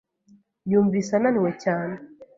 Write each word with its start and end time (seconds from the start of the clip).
Yumvise 0.71 1.11
ananiwe 1.17 1.51
cyane. 1.63 1.95